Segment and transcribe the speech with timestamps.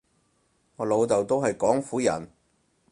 [0.77, 2.27] 我老豆都係廣府人